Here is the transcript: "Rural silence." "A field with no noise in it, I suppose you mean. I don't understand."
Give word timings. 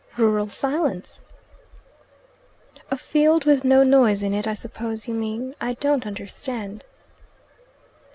"Rural 0.17 0.49
silence." 0.49 1.23
"A 2.89 2.97
field 2.97 3.45
with 3.45 3.63
no 3.63 3.83
noise 3.83 4.23
in 4.23 4.33
it, 4.33 4.47
I 4.47 4.55
suppose 4.55 5.07
you 5.07 5.13
mean. 5.13 5.53
I 5.61 5.73
don't 5.75 6.07
understand." 6.07 6.83